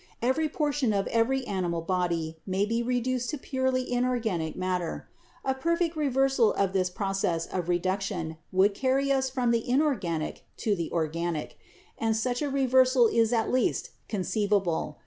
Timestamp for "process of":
6.89-7.69